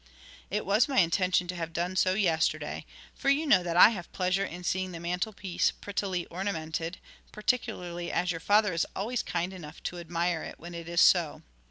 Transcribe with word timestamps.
It 0.49 0.65
was 0.65 0.87
my 0.89 0.97
intention 0.97 1.47
to 1.49 1.55
have 1.55 1.73
done 1.73 1.95
so 1.95 2.15
yesterday, 2.15 2.87
for 3.13 3.29
you 3.29 3.45
know 3.45 3.61
that 3.61 3.77
I 3.77 3.89
have 3.89 4.11
pleasure 4.11 4.43
in 4.43 4.63
seeing 4.63 4.93
the 4.93 4.99
mantelpiece 4.99 5.69
prettily 5.79 6.25
ornamented, 6.25 6.97
particularly 7.31 8.11
as 8.11 8.31
your 8.31 8.39
father 8.41 8.73
is 8.73 8.87
always 8.95 9.21
kind 9.21 9.53
enough 9.53 9.83
to 9.83 9.99
admire 9.99 10.41
it 10.41 10.57
when 10.57 10.73
it 10.73 10.89
is 10.89 11.01
so. 11.01 11.43